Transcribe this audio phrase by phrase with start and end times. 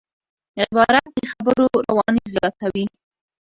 [0.61, 2.85] عبارت د خبرو رواني زیاتوي.